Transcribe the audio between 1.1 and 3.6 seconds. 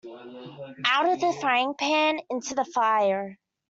of the frying-pan into the fire.